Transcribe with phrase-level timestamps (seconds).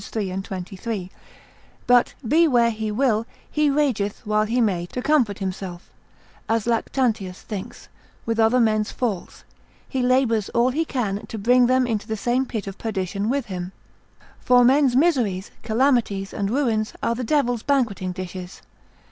[0.03, 1.11] 3 et 23;
[1.85, 5.91] but be where he will, he rageth while he may to comfort himself,
[6.49, 7.87] as Lactantius thinks,
[8.25, 9.43] with other men's falls,
[9.87, 13.45] he labours all he can to bring them into the same pit of perdition with
[13.45, 13.73] him.
[14.39, 18.63] For men's miseries, calamities, and ruins are the devil's banqueting dishes.